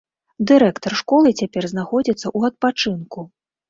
Дырэктар 0.51 0.95
школы 1.03 1.35
цяпер 1.43 1.63
знаходзіцца 1.77 2.23
ў 2.23 2.39
адпачынку. 2.53 3.33